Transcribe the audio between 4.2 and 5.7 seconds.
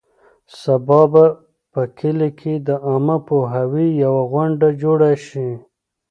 غونډه جوړه شي.